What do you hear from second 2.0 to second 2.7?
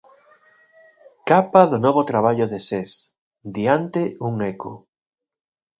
traballo de